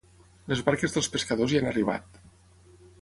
Les 0.53 0.63
barques 0.69 0.95
dels 0.95 1.09
pescadors 1.17 1.53
ja 1.53 1.61
han 1.61 1.69
arribat. 1.73 2.21